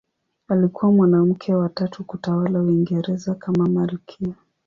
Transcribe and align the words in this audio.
Alikuwa 0.47 0.91
mwanamke 0.91 1.55
wa 1.55 1.69
tatu 1.69 2.03
kutawala 2.03 2.59
Uingereza 2.61 3.35
kama 3.35 3.67
malkia. 3.69 4.33